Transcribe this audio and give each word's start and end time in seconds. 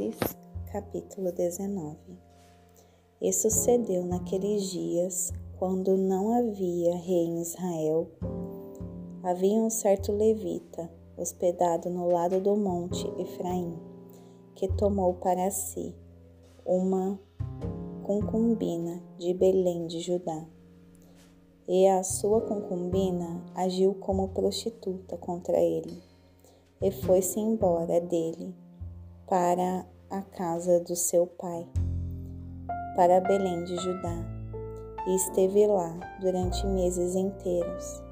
Juízes, 0.00 0.38
capítulo 0.72 1.30
19 1.30 1.94
E 3.20 3.30
sucedeu 3.34 4.02
naqueles 4.06 4.70
dias, 4.70 5.30
quando 5.58 5.94
não 5.94 6.32
havia 6.32 6.96
rei 6.96 7.26
em 7.26 7.42
Israel, 7.42 8.08
havia 9.22 9.60
um 9.60 9.68
certo 9.68 10.10
levita, 10.10 10.90
hospedado 11.18 11.90
no 11.90 12.10
lado 12.10 12.40
do 12.40 12.56
monte 12.56 13.06
Efraim, 13.20 13.78
que 14.54 14.68
tomou 14.68 15.14
para 15.14 15.50
si 15.50 15.94
uma 16.64 17.20
concubina 18.02 19.02
de 19.18 19.34
Belém 19.34 19.86
de 19.86 20.00
Judá. 20.00 20.46
E 21.68 21.86
a 21.86 22.02
sua 22.02 22.40
concubina 22.40 23.44
agiu 23.54 23.92
como 23.92 24.28
prostituta 24.28 25.18
contra 25.18 25.58
ele, 25.60 26.02
e 26.80 26.90
foi-se 26.90 27.38
embora 27.38 28.00
dele 28.00 28.54
para 29.30 29.86
a 30.10 30.22
casa 30.22 30.80
do 30.80 30.96
seu 30.96 31.24
pai, 31.24 31.64
para 32.96 33.20
Belém 33.20 33.62
de 33.62 33.76
Judá, 33.76 34.26
e 35.06 35.14
esteve 35.14 35.68
lá 35.68 35.96
durante 36.20 36.66
meses 36.66 37.14
inteiros. 37.14 38.02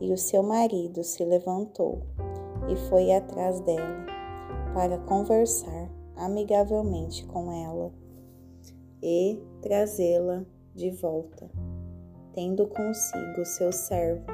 E 0.00 0.12
o 0.12 0.16
seu 0.16 0.40
marido 0.44 1.02
se 1.02 1.24
levantou 1.24 2.02
e 2.68 2.76
foi 2.88 3.12
atrás 3.12 3.58
dela 3.62 4.06
para 4.72 4.98
conversar 4.98 5.90
amigavelmente 6.14 7.26
com 7.26 7.50
ela 7.50 7.92
e 9.02 9.36
trazê-la 9.60 10.44
de 10.76 10.92
volta, 10.92 11.50
tendo 12.34 12.68
consigo 12.68 13.44
seu 13.44 13.72
servo 13.72 14.26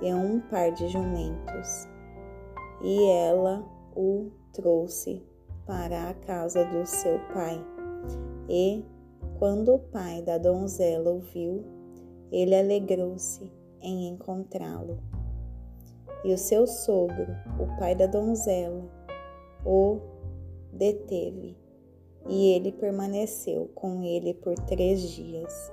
e 0.00 0.14
um 0.14 0.40
par 0.42 0.70
de 0.70 0.86
jumentos. 0.86 1.88
E 2.80 3.04
ela 3.10 3.64
o 3.96 4.30
trouxe 4.52 5.22
para 5.66 6.10
a 6.10 6.14
casa 6.14 6.64
do 6.64 6.86
seu 6.86 7.18
pai. 7.32 7.64
E, 8.48 8.84
quando 9.38 9.74
o 9.74 9.78
pai 9.78 10.22
da 10.22 10.38
donzela 10.38 11.10
o 11.10 11.20
viu, 11.20 11.64
ele 12.30 12.54
alegrou-se 12.54 13.50
em 13.80 14.08
encontrá-lo. 14.08 14.98
E 16.24 16.32
o 16.32 16.38
seu 16.38 16.66
sogro, 16.66 17.34
o 17.58 17.78
pai 17.78 17.94
da 17.94 18.06
donzela, 18.06 18.84
o 19.64 19.98
deteve, 20.72 21.56
e 22.28 22.52
ele 22.52 22.70
permaneceu 22.72 23.70
com 23.74 24.02
ele 24.02 24.34
por 24.34 24.54
três 24.54 25.00
dias. 25.00 25.72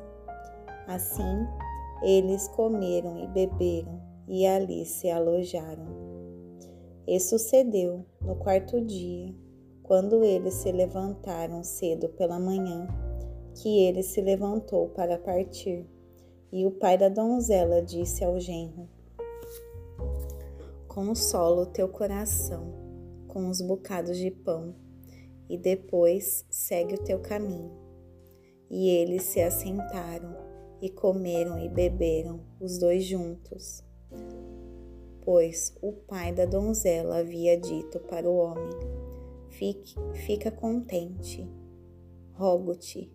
Assim, 0.87 1.47
eles 2.01 2.47
comeram 2.49 3.19
e 3.19 3.27
beberam, 3.27 4.01
e 4.27 4.47
ali 4.47 4.85
se 4.85 5.09
alojaram. 5.09 6.08
E 7.11 7.19
sucedeu 7.19 8.05
no 8.21 8.35
quarto 8.35 8.79
dia, 8.79 9.33
quando 9.81 10.23
eles 10.23 10.53
se 10.53 10.71
levantaram 10.71 11.63
cedo 11.63 12.07
pela 12.09 12.39
manhã, 12.39 12.87
que 13.55 13.79
ele 13.79 14.03
se 14.03 14.21
levantou 14.21 14.89
para 14.89 15.17
partir. 15.17 15.89
E 16.51 16.67
o 16.67 16.71
pai 16.71 16.99
da 16.99 17.09
donzela 17.09 17.81
disse 17.81 18.23
ao 18.23 18.39
genro: 18.39 18.87
Consola 20.87 21.63
o 21.63 21.65
teu 21.65 21.89
coração 21.89 22.75
com 23.27 23.49
os 23.49 23.59
bocados 23.59 24.15
de 24.15 24.29
pão, 24.29 24.75
e 25.49 25.57
depois 25.57 26.45
segue 26.47 26.93
o 26.93 27.03
teu 27.03 27.17
caminho. 27.17 27.71
E 28.69 28.87
eles 28.87 29.23
se 29.23 29.41
assentaram 29.41 30.37
e 30.79 30.91
comeram 30.91 31.57
e 31.57 31.67
beberam, 31.69 32.41
os 32.61 32.77
dois 32.77 33.03
juntos 33.03 33.83
pois 35.29 35.77
o 35.79 35.91
pai 35.91 36.33
da 36.33 36.43
donzela 36.43 37.19
havia 37.19 37.55
dito 37.55 37.99
para 37.99 38.27
o 38.27 38.35
homem: 38.35 38.79
Fique, 39.49 39.93
fica 40.25 40.49
contente, 40.49 41.47
rogo-te 42.33 43.13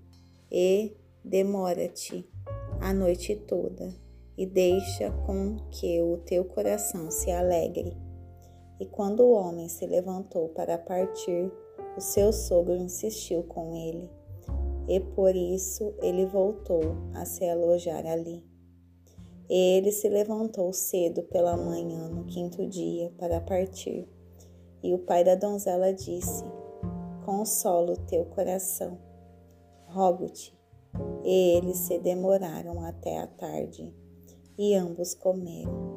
e 0.48 0.96
demora-te 1.24 2.24
a 2.80 2.94
noite 2.94 3.34
toda 3.34 3.92
e 4.38 4.46
deixa 4.46 5.10
com 5.26 5.56
que 5.72 6.00
o 6.02 6.18
teu 6.18 6.44
coração 6.44 7.10
se 7.10 7.32
alegre. 7.32 7.96
E 8.78 8.86
quando 8.86 9.24
o 9.24 9.32
homem 9.32 9.68
se 9.68 9.84
levantou 9.84 10.50
para 10.50 10.78
partir, 10.78 11.50
o 11.96 12.00
seu 12.00 12.32
sogro 12.32 12.76
insistiu 12.76 13.42
com 13.42 13.74
ele, 13.74 14.08
e 14.86 15.00
por 15.00 15.34
isso 15.34 15.92
ele 16.00 16.26
voltou 16.26 16.94
a 17.12 17.24
se 17.24 17.44
alojar 17.44 18.06
ali. 18.06 18.53
Ele 19.48 19.92
se 19.92 20.08
levantou 20.08 20.72
cedo 20.72 21.22
pela 21.24 21.56
manhã 21.56 22.08
no 22.08 22.24
quinto 22.24 22.66
dia 22.66 23.12
para 23.18 23.40
partir. 23.40 24.08
E 24.82 24.94
o 24.94 24.98
pai 24.98 25.22
da 25.22 25.34
donzela 25.34 25.92
disse: 25.92 26.44
Consola 27.24 27.92
o 27.92 28.06
teu 28.06 28.24
coração, 28.26 28.98
rogo-te. 29.86 30.56
E 31.24 31.56
eles 31.56 31.78
se 31.78 31.98
demoraram 31.98 32.82
até 32.84 33.18
a 33.18 33.26
tarde, 33.26 33.92
e 34.56 34.74
ambos 34.74 35.12
comeram. 35.12 35.94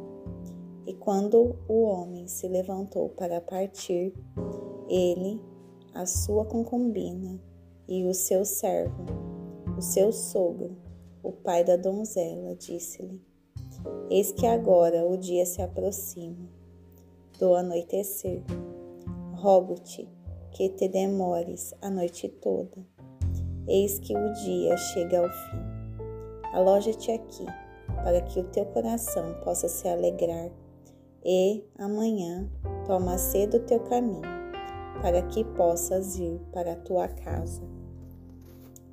E 0.85 0.93
quando 0.93 1.57
o 1.67 1.83
homem 1.83 2.27
se 2.27 2.47
levantou 2.47 3.09
para 3.09 3.39
partir, 3.39 4.13
ele, 4.89 5.41
a 5.93 6.05
sua 6.05 6.45
concubina 6.45 7.39
e 7.87 8.05
o 8.05 8.13
seu 8.13 8.43
servo, 8.43 9.05
o 9.77 9.81
seu 9.81 10.11
sogro, 10.11 10.75
o 11.21 11.31
pai 11.31 11.63
da 11.63 11.75
donzela, 11.75 12.55
disse-lhe: 12.55 13.21
Eis 14.09 14.31
que 14.31 14.45
agora 14.45 15.05
o 15.05 15.17
dia 15.17 15.45
se 15.45 15.61
aproxima 15.61 16.49
do 17.39 17.53
anoitecer. 17.53 18.41
Rogo-te 19.33 20.09
que 20.51 20.69
te 20.69 20.87
demores 20.87 21.73
a 21.81 21.89
noite 21.89 22.29
toda. 22.29 22.85
Eis 23.67 23.99
que 23.99 24.15
o 24.15 24.33
dia 24.33 24.77
chega 24.77 25.19
ao 25.19 25.29
fim. 25.29 25.77
Aloja-te 26.53 27.11
aqui, 27.11 27.45
para 28.03 28.21
que 28.21 28.39
o 28.39 28.43
teu 28.45 28.65
coração 28.65 29.35
possa 29.43 29.67
se 29.67 29.87
alegrar, 29.87 30.49
e 31.23 31.63
amanhã 31.77 32.49
toma 32.85 33.17
cedo 33.17 33.57
o 33.57 33.65
teu 33.65 33.81
caminho, 33.81 34.21
para 35.01 35.21
que 35.23 35.43
possas 35.43 36.17
ir 36.17 36.39
para 36.53 36.71
a 36.71 36.77
tua 36.77 37.07
casa. 37.07 37.61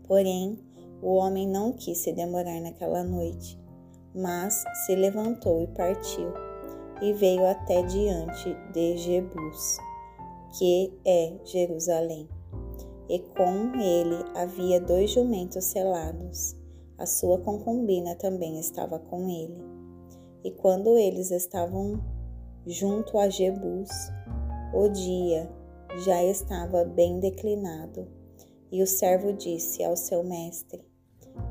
Porém, 0.06 0.59
o 1.01 1.15
homem 1.15 1.49
não 1.49 1.72
quis 1.72 1.99
se 1.99 2.12
demorar 2.12 2.61
naquela 2.61 3.03
noite 3.03 3.63
mas 4.14 4.64
se 4.86 4.94
levantou 4.94 5.60
e 5.60 5.66
partiu, 5.69 6.32
e 7.02 7.12
veio 7.12 7.44
até 7.47 7.82
diante 7.82 8.54
de 8.72 8.97
Jebus, 8.97 9.78
que 10.56 10.92
é 11.04 11.34
Jerusalém. 11.44 12.28
E 13.08 13.19
com 13.19 13.74
ele 13.74 14.24
havia 14.34 14.80
dois 14.80 15.10
jumentos 15.10 15.64
selados. 15.64 16.56
A 16.97 17.06
sua 17.06 17.38
concubina 17.38 18.14
também 18.14 18.58
estava 18.60 18.98
com 18.98 19.28
ele. 19.28 19.60
E 20.44 20.50
quando 20.53 20.97
eles 20.97 21.30
estavam 21.30 22.00
junto 22.66 23.19
a 23.19 23.28
Jebus, 23.28 23.91
o 24.72 24.88
dia 24.88 25.50
já 26.04 26.22
estava 26.22 26.84
bem 26.84 27.19
declinado. 27.19 28.06
E 28.70 28.82
o 28.82 28.86
servo 28.86 29.32
disse 29.32 29.84
ao 29.84 29.97
seu 29.97 30.22
mestre: 30.22 30.84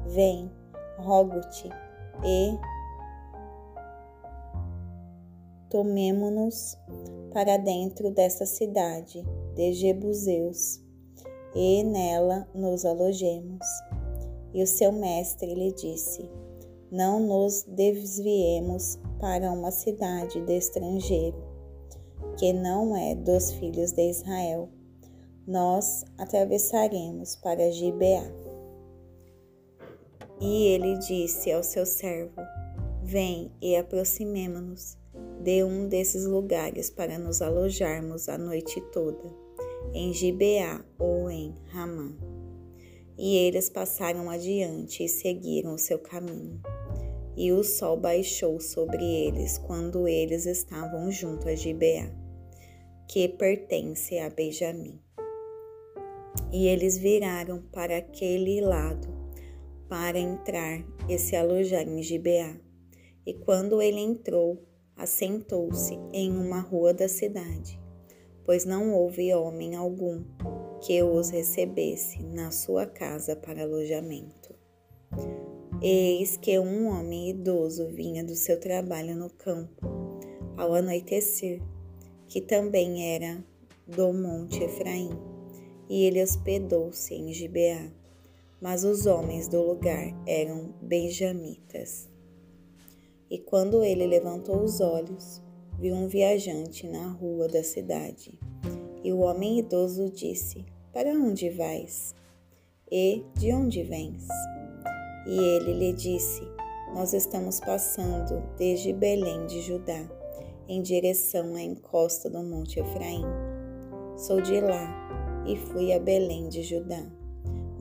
Vem, 0.07 0.49
rogo-te 0.97 1.69
e 2.25 2.57
tomemo-nos 5.69 6.77
para 7.33 7.57
dentro 7.57 8.11
desta 8.11 8.45
cidade 8.45 9.25
de 9.55 9.73
Jebuseus 9.73 10.79
e 11.55 11.83
nela 11.83 12.47
nos 12.53 12.85
alojemos. 12.85 13.65
E 14.53 14.61
o 14.61 14.67
seu 14.67 14.91
mestre 14.91 15.53
lhe 15.53 15.71
disse: 15.71 16.29
Não 16.91 17.19
nos 17.19 17.63
desviemos 17.63 18.99
para 19.19 19.51
uma 19.51 19.71
cidade 19.71 20.41
de 20.41 20.57
estrangeiro, 20.57 21.37
que 22.37 22.53
não 22.53 22.95
é 22.95 23.15
dos 23.15 23.51
filhos 23.53 23.91
de 23.91 24.09
Israel. 24.09 24.69
Nós 25.47 26.05
atravessaremos 26.17 27.35
para 27.37 27.71
Gibeá. 27.71 28.23
E 30.43 30.65
ele 30.67 30.97
disse 30.97 31.53
ao 31.53 31.63
seu 31.63 31.85
servo: 31.85 32.41
Vem 33.01 33.49
e 33.61 33.77
aproximemo-nos 33.77 34.97
de 35.41 35.63
um 35.63 35.87
desses 35.87 36.25
lugares 36.25 36.89
para 36.89 37.17
nos 37.17 37.41
alojarmos 37.41 38.27
a 38.27 38.37
noite 38.37 38.81
toda, 38.91 39.23
em 39.93 40.11
Gibeá 40.11 40.83
ou 40.99 41.31
em 41.31 41.55
Ramá. 41.69 42.13
E 43.17 43.37
eles 43.37 43.69
passaram 43.69 44.29
adiante 44.29 45.05
e 45.05 45.07
seguiram 45.07 45.75
o 45.75 45.79
seu 45.79 45.97
caminho. 45.97 46.61
E 47.37 47.53
o 47.53 47.63
sol 47.63 47.95
baixou 47.95 48.59
sobre 48.59 49.01
eles 49.01 49.57
quando 49.57 50.09
eles 50.09 50.45
estavam 50.45 51.09
junto 51.09 51.47
a 51.47 51.55
Gibeá, 51.55 52.11
que 53.07 53.29
pertence 53.29 54.19
a 54.19 54.29
Benjamim. 54.29 54.99
E 56.51 56.67
eles 56.67 56.97
viraram 56.97 57.61
para 57.71 57.97
aquele 57.97 58.59
lado 58.59 59.12
para 59.93 60.17
entrar 60.17 60.83
e 61.07 61.19
se 61.19 61.35
alojar 61.35 61.87
em 61.87 62.01
Gibeá. 62.01 62.59
E 63.27 63.35
quando 63.35 63.79
ele 63.79 63.99
entrou, 63.99 64.59
assentou-se 64.95 65.93
em 66.11 66.35
uma 66.35 66.61
rua 66.61 66.95
da 66.95 67.07
cidade, 67.07 67.79
pois 68.43 68.65
não 68.65 68.91
houve 68.91 69.31
homem 69.35 69.75
algum 69.75 70.23
que 70.81 71.03
os 71.03 71.29
recebesse 71.29 72.23
na 72.23 72.49
sua 72.49 72.87
casa 72.87 73.35
para 73.35 73.61
alojamento. 73.61 74.55
Eis 75.79 76.37
que 76.37 76.57
um 76.57 76.87
homem 76.87 77.29
idoso 77.29 77.87
vinha 77.89 78.23
do 78.23 78.35
seu 78.35 78.59
trabalho 78.59 79.15
no 79.15 79.29
campo, 79.29 79.87
ao 80.57 80.73
anoitecer, 80.73 81.61
que 82.27 82.41
também 82.41 83.13
era 83.13 83.45
do 83.85 84.11
monte 84.11 84.63
Efraim, 84.63 85.11
e 85.87 86.03
ele 86.05 86.23
hospedou-se 86.23 87.13
em 87.13 87.31
Gibeá. 87.31 88.02
Mas 88.63 88.85
os 88.85 89.05
homens 89.05 89.49
do 89.49 89.61
lugar 89.61 90.15
eram 90.25 90.73
benjamitas. 90.81 92.09
E 93.29 93.37
quando 93.37 93.83
ele 93.83 94.07
levantou 94.07 94.63
os 94.63 94.79
olhos, 94.79 95.41
viu 95.77 95.93
um 95.93 96.07
viajante 96.07 96.87
na 96.87 97.09
rua 97.09 97.49
da 97.49 97.61
cidade. 97.61 98.39
E 99.03 99.11
o 99.11 99.19
homem 99.19 99.59
idoso 99.59 100.09
disse: 100.09 100.65
Para 100.93 101.09
onde 101.09 101.49
vais? 101.49 102.15
E 102.89 103.25
de 103.35 103.51
onde 103.51 103.83
vens? 103.83 104.25
E 105.27 105.37
ele 105.37 105.73
lhe 105.73 105.91
disse: 105.91 106.41
Nós 106.93 107.13
estamos 107.13 107.59
passando 107.59 108.41
desde 108.57 108.93
Belém 108.93 109.45
de 109.45 109.59
Judá, 109.59 110.09
em 110.69 110.81
direção 110.81 111.53
à 111.55 111.61
encosta 111.61 112.29
do 112.29 112.41
Monte 112.41 112.79
Efraim. 112.79 113.25
Sou 114.15 114.39
de 114.39 114.61
lá 114.61 115.43
e 115.45 115.57
fui 115.57 115.91
a 115.91 115.99
Belém 115.99 116.47
de 116.47 116.63
Judá, 116.63 117.05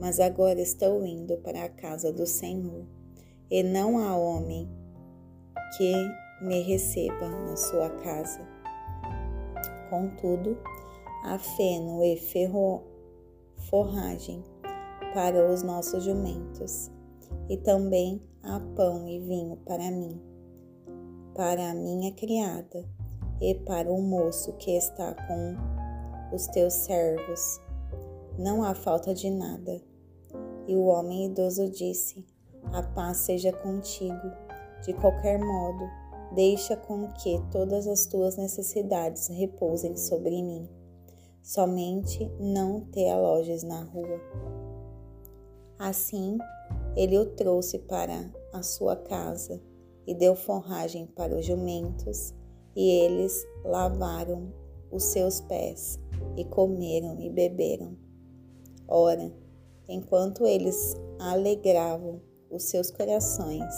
mas 0.03 0.19
agora 0.19 0.59
estou 0.59 1.05
indo 1.05 1.37
para 1.37 1.63
a 1.63 1.69
casa 1.69 2.11
do 2.11 2.27
Senhor, 2.27 2.85
e 3.49 3.63
não 3.63 3.97
há 3.97 4.17
homem 4.17 4.69
que 5.77 5.93
me 6.41 6.61
receba 6.61 7.29
na 7.29 7.55
sua 7.55 7.89
casa. 7.89 8.45
Contudo, 9.89 10.57
há 11.23 11.39
feno 11.39 12.03
e 12.03 12.17
ferro, 12.17 12.83
forragem 13.69 14.43
para 15.13 15.49
os 15.49 15.63
nossos 15.63 16.03
jumentos, 16.03 16.91
e 17.47 17.55
também 17.55 18.21
há 18.43 18.59
pão 18.75 19.07
e 19.07 19.19
vinho 19.19 19.55
para 19.65 19.89
mim, 19.89 20.21
para 21.33 21.71
a 21.71 21.73
minha 21.73 22.11
criada 22.11 22.83
e 23.39 23.55
para 23.55 23.89
o 23.89 24.01
moço 24.01 24.51
que 24.57 24.71
está 24.71 25.15
com 25.15 26.35
os 26.35 26.45
teus 26.47 26.73
servos. 26.73 27.61
Não 28.37 28.65
há 28.65 28.75
falta 28.75 29.13
de 29.13 29.29
nada. 29.29 29.92
E 30.67 30.75
o 30.75 30.85
homem 30.85 31.25
idoso 31.25 31.69
disse: 31.69 32.25
A 32.71 32.83
paz 32.83 33.17
seja 33.17 33.51
contigo. 33.51 34.43
De 34.85 34.93
qualquer 34.93 35.39
modo, 35.39 35.89
Deixa 36.33 36.75
com 36.75 37.09
que 37.09 37.39
todas 37.51 37.85
as 37.85 38.07
tuas 38.07 38.37
necessidades 38.37 39.27
repousem 39.27 39.95
sobre 39.95 40.41
mim. 40.41 40.67
Somente 41.43 42.27
não 42.39 42.81
te 42.85 43.07
alojes 43.07 43.61
na 43.61 43.83
rua. 43.83 44.19
Assim, 45.77 46.39
ele 46.95 47.19
o 47.19 47.25
trouxe 47.27 47.77
para 47.77 48.33
a 48.51 48.63
sua 48.63 48.95
casa 48.95 49.61
e 50.07 50.15
deu 50.15 50.35
forragem 50.35 51.05
para 51.05 51.37
os 51.37 51.45
jumentos, 51.45 52.33
e 52.75 52.89
eles 52.89 53.45
lavaram 53.63 54.51
os 54.91 55.03
seus 55.03 55.39
pés 55.39 55.99
e 56.35 56.43
comeram 56.45 57.19
e 57.19 57.29
beberam. 57.29 57.95
Ora, 58.87 59.31
enquanto 59.93 60.45
eles 60.45 60.95
alegravam 61.19 62.21
os 62.49 62.63
seus 62.63 62.91
corações, 62.91 63.73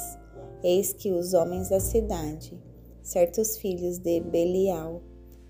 Eis 0.67 0.93
que 0.93 1.11
os 1.11 1.35
homens 1.35 1.69
da 1.69 1.79
cidade, 1.79 2.59
certos 3.03 3.55
filhos 3.55 3.99
de 3.99 4.19
Belial, 4.19 4.99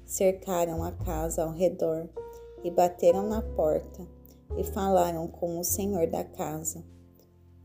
cercaram 0.06 0.84
a 0.84 0.92
casa 0.92 1.44
ao 1.44 1.54
redor 1.54 2.10
e 2.66 2.70
bateram 2.70 3.26
na 3.26 3.42
porta 3.42 4.06
e 4.58 4.64
falaram 4.66 5.26
com 5.26 5.58
o 5.58 5.64
senhor 5.64 6.08
da 6.08 6.26
casa, 6.26 6.84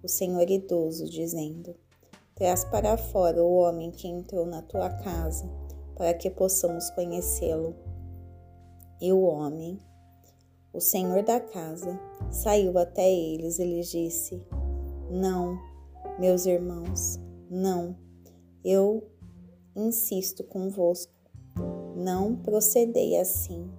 o 0.00 0.06
senhor 0.06 0.48
idoso, 0.48 1.10
dizendo: 1.10 1.74
Traz 2.36 2.64
para 2.64 2.96
fora 2.96 3.42
o 3.42 3.54
homem 3.54 3.90
que 3.90 4.06
entrou 4.06 4.46
na 4.46 4.62
tua 4.62 4.88
casa, 4.88 5.50
para 5.96 6.14
que 6.14 6.30
possamos 6.30 6.88
conhecê-lo. 6.90 7.74
E 9.00 9.12
o 9.12 9.22
homem, 9.22 9.80
o 10.72 10.80
senhor 10.80 11.22
da 11.22 11.40
casa, 11.40 11.98
saiu 12.30 12.78
até 12.78 13.10
eles 13.10 13.58
e 13.58 13.64
lhes 13.64 13.90
disse: 13.90 14.42
Não, 15.10 15.58
meus 16.18 16.46
irmãos, 16.46 17.18
não, 17.50 17.96
eu 18.64 19.08
insisto 19.74 20.44
convosco, 20.44 21.12
não 21.96 22.36
procedei 22.36 23.18
assim, 23.18 23.70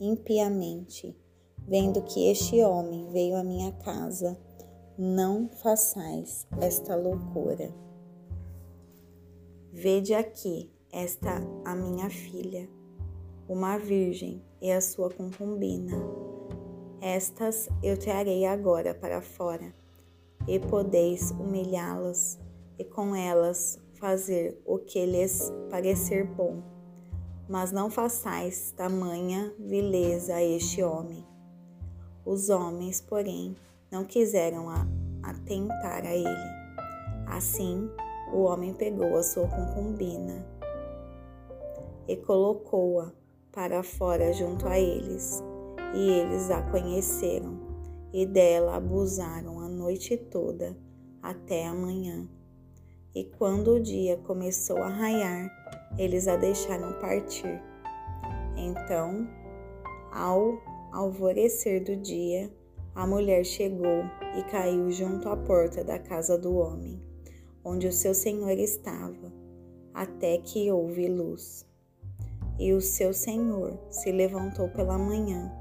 impiamente, 0.00 1.16
vendo 1.66 2.02
que 2.02 2.28
este 2.30 2.62
homem 2.62 3.08
veio 3.10 3.36
à 3.36 3.44
minha 3.44 3.72
casa, 3.72 4.38
não 4.96 5.48
façais 5.48 6.46
esta 6.60 6.94
loucura. 6.94 7.74
Vede 9.72 10.14
aqui 10.14 10.70
esta 10.92 11.42
a 11.64 11.74
minha 11.74 12.08
filha, 12.08 12.68
uma 13.48 13.76
virgem 13.76 14.42
e 14.60 14.70
a 14.70 14.80
sua 14.80 15.10
concubina. 15.10 15.96
Estas 17.00 17.68
eu 17.82 17.98
trarei 17.98 18.46
agora 18.46 18.94
para 18.94 19.20
fora, 19.20 19.74
e 20.48 20.58
podeis 20.58 21.30
humilhá-las 21.32 22.38
e 22.78 22.84
com 22.84 23.14
elas 23.14 23.78
fazer 23.94 24.60
o 24.64 24.78
que 24.78 25.04
lhes 25.04 25.52
parecer 25.70 26.24
bom. 26.24 26.62
Mas 27.48 27.70
não 27.70 27.90
façais 27.90 28.72
tamanha 28.72 29.52
vileza 29.58 30.36
a 30.36 30.42
este 30.42 30.82
homem. 30.82 31.26
Os 32.24 32.48
homens, 32.48 33.02
porém, 33.02 33.54
não 33.90 34.04
quiseram 34.04 34.66
atentar 35.22 36.06
a 36.06 36.14
ele. 36.14 36.64
Assim, 37.26 37.90
o 38.32 38.40
homem 38.44 38.72
pegou 38.72 39.14
a 39.16 39.22
sua 39.22 39.46
concubina 39.46 40.46
e 42.08 42.16
colocou-a 42.16 43.12
para 43.54 43.84
fora 43.84 44.32
junto 44.32 44.66
a 44.66 44.78
eles, 44.80 45.40
e 45.94 46.10
eles 46.10 46.50
a 46.50 46.60
conheceram, 46.60 47.56
e 48.12 48.26
dela 48.26 48.74
abusaram 48.74 49.60
a 49.60 49.68
noite 49.68 50.16
toda 50.16 50.76
até 51.22 51.64
a 51.64 51.72
manhã. 51.72 52.28
E 53.14 53.24
quando 53.24 53.74
o 53.74 53.80
dia 53.80 54.16
começou 54.18 54.78
a 54.78 54.88
raiar, 54.88 55.48
eles 55.96 56.26
a 56.26 56.36
deixaram 56.36 56.98
partir. 56.98 57.62
Então, 58.56 59.28
ao 60.12 60.60
alvorecer 60.92 61.84
do 61.84 61.94
dia, 61.96 62.52
a 62.92 63.06
mulher 63.06 63.44
chegou 63.44 64.02
e 64.36 64.42
caiu 64.50 64.90
junto 64.90 65.28
à 65.28 65.36
porta 65.36 65.84
da 65.84 65.98
casa 65.98 66.36
do 66.36 66.56
homem, 66.56 67.00
onde 67.64 67.86
o 67.86 67.92
seu 67.92 68.14
senhor 68.14 68.58
estava, 68.58 69.32
até 69.92 70.38
que 70.38 70.72
houve 70.72 71.08
luz. 71.08 71.64
E 72.58 72.72
o 72.72 72.80
seu 72.80 73.12
senhor 73.12 73.78
se 73.90 74.12
levantou 74.12 74.68
pela 74.68 74.96
manhã, 74.96 75.52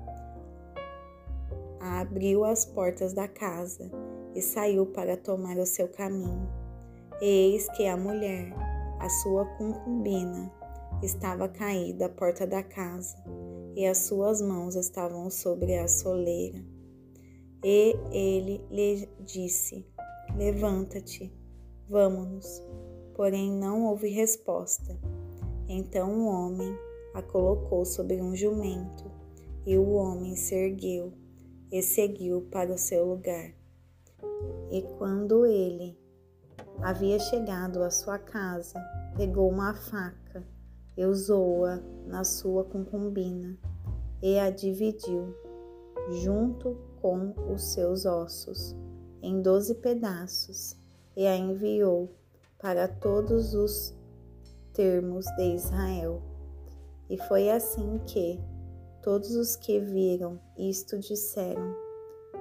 abriu 1.80 2.46
as 2.46 2.66
portas 2.66 3.14
da 3.14 3.28
casa 3.28 3.90
e 4.36 4.42
saiu 4.42 4.86
para 4.86 5.18
tomar 5.18 5.58
o 5.58 5.66
seu 5.66 5.88
caminho 5.88 6.64
Eis 7.26 7.70
que 7.70 7.88
a 7.88 7.96
mulher, 7.96 8.52
a 9.00 9.08
sua 9.08 9.46
concubina, 9.46 10.52
estava 11.02 11.48
caída 11.48 12.08
à 12.08 12.10
porta 12.10 12.46
da 12.46 12.62
casa, 12.62 13.16
e 13.78 13.86
as 13.86 14.00
suas 14.00 14.42
mãos 14.42 14.76
estavam 14.76 15.30
sobre 15.30 15.78
a 15.78 15.88
soleira. 15.88 16.62
E 17.64 17.96
ele 18.12 18.66
lhe 18.70 19.08
disse: 19.22 19.88
Levanta-te, 20.36 21.34
vamos-nos. 21.88 22.62
Porém 23.16 23.50
não 23.50 23.86
houve 23.86 24.10
resposta. 24.10 25.00
Então 25.70 26.12
o 26.12 26.26
homem 26.26 26.78
a 27.14 27.22
colocou 27.22 27.86
sobre 27.86 28.22
um 28.22 28.36
jumento, 28.36 29.12
e 29.66 29.78
o 29.78 29.94
homem 29.94 30.36
se 30.36 30.56
ergueu 30.56 31.14
e 31.72 31.82
seguiu 31.82 32.42
para 32.52 32.74
o 32.74 32.78
seu 32.78 33.06
lugar. 33.06 33.54
E 34.72 34.82
quando 34.98 35.46
ele 35.46 35.98
havia 36.82 37.20
chegado 37.20 37.82
à 37.82 37.90
sua 37.90 38.20
casa, 38.20 38.80
pegou 39.16 39.50
uma 39.50 39.74
faca 39.74 40.44
e 40.98 41.06
usou-a 41.06 41.82
na 42.08 42.24
sua 42.24 42.64
concubina 42.64 43.58
e 44.22 44.38
a 44.40 44.50
dividiu, 44.50 45.36
junto 46.22 46.78
com 47.02 47.34
os 47.54 47.74
seus 47.74 48.06
ossos, 48.06 48.76
em 49.22 49.42
doze 49.42 49.76
pedaços 49.76 50.76
e 51.16 51.26
a 51.26 51.36
enviou 51.36 52.10
para 52.60 52.88
todos 52.88 53.54
os 53.54 53.94
termos 54.74 55.26
de 55.38 55.56
Israel. 55.56 56.33
E 57.14 57.18
foi 57.28 57.48
assim 57.52 58.00
que 58.08 58.42
todos 59.04 59.36
os 59.36 59.56
que 59.56 59.80
viram 59.80 60.40
isto 60.58 60.98
disseram: 60.98 61.76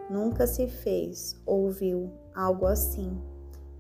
Nunca 0.09 0.47
se 0.47 0.67
fez, 0.67 1.38
ouviu 1.45 2.11
algo 2.35 2.64
assim 2.64 3.21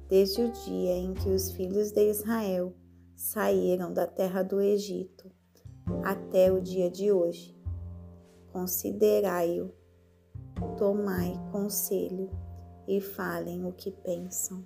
desde 0.06 0.42
o 0.42 0.52
dia 0.52 0.92
em 0.92 1.14
que 1.14 1.30
os 1.30 1.50
filhos 1.52 1.92
de 1.92 2.10
Israel 2.10 2.74
saíram 3.16 3.90
da 3.90 4.06
terra 4.06 4.42
do 4.42 4.60
Egito 4.60 5.32
até 6.04 6.52
o 6.52 6.60
dia 6.60 6.90
de 6.90 7.10
hoje. 7.10 7.58
Considerai-o, 8.52 9.72
tomai 10.76 11.32
conselho 11.50 12.28
e 12.86 13.00
falem 13.00 13.64
o 13.64 13.72
que 13.72 13.90
pensam. 13.90 14.62